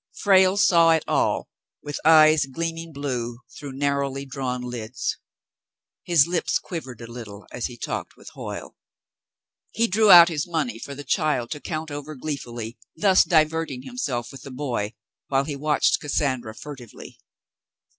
[0.15, 1.47] Frale saw it all,
[1.83, 5.19] with eyes gleaming blue through nar rowly drawn lids.
[6.03, 8.75] His lips quivered a little as he talked with Hoyle.
[9.75, 14.31] He drew out his money for the child to count over gleefully, thus diverting himself
[14.31, 14.95] with the boy,
[15.27, 17.19] while he watched Cassandra furtively.